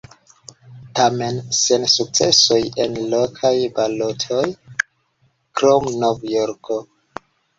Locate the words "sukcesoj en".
1.95-2.97